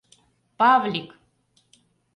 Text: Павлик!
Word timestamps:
Павлик! 0.57 1.07